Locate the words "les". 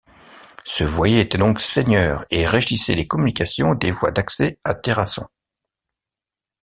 2.95-3.05